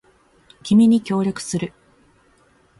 [0.63, 1.73] 君に協力する